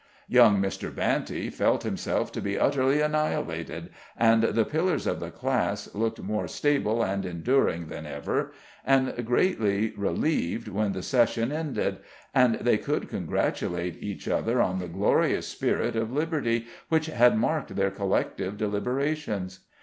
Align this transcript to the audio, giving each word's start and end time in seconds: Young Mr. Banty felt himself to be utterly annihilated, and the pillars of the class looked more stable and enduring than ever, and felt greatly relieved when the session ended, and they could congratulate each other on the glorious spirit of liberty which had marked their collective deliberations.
Young 0.27 0.59
Mr. 0.59 0.89
Banty 0.91 1.51
felt 1.51 1.83
himself 1.83 2.31
to 2.31 2.41
be 2.41 2.57
utterly 2.57 3.01
annihilated, 3.01 3.89
and 4.17 4.41
the 4.41 4.65
pillars 4.65 5.05
of 5.05 5.19
the 5.19 5.29
class 5.29 5.93
looked 5.93 6.19
more 6.19 6.47
stable 6.47 7.03
and 7.03 7.23
enduring 7.23 7.85
than 7.85 8.07
ever, 8.07 8.51
and 8.83 9.09
felt 9.13 9.23
greatly 9.25 9.93
relieved 9.95 10.67
when 10.67 10.93
the 10.93 11.03
session 11.03 11.51
ended, 11.51 11.99
and 12.33 12.55
they 12.55 12.79
could 12.79 13.09
congratulate 13.09 14.01
each 14.01 14.27
other 14.27 14.59
on 14.59 14.79
the 14.79 14.87
glorious 14.87 15.47
spirit 15.47 15.95
of 15.95 16.11
liberty 16.11 16.65
which 16.89 17.05
had 17.05 17.37
marked 17.37 17.75
their 17.75 17.91
collective 17.91 18.57
deliberations. 18.57 19.59